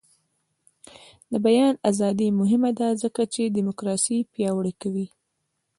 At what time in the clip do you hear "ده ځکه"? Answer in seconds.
2.79-3.21